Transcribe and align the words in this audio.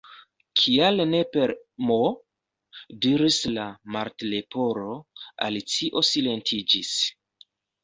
"Kial 0.59 1.01
ne 1.09 1.19
per 1.35 1.49
M?" 1.89 1.97
diris 3.07 3.37
la 3.59 3.67
Martleporo. 3.97 4.97
Alicio 5.51 6.05
silentiĝis. 6.11 6.99